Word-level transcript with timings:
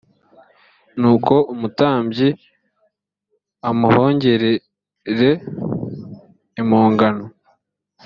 nuko 0.99 1.33
umutambyi 1.53 2.29
amuhongerere 3.69 5.31
impongano 6.61 7.25